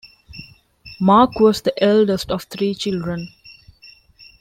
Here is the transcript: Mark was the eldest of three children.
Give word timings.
Mark 0.99 1.39
was 1.39 1.61
the 1.61 1.79
eldest 1.83 2.31
of 2.31 2.45
three 2.45 2.73
children. 2.73 3.29